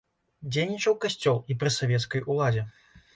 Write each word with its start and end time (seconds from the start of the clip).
Дзейнічаў 0.53 0.95
касцёл 1.03 1.37
і 1.51 1.57
пры 1.65 1.69
савецкай 1.77 2.25
уладзе. 2.37 2.65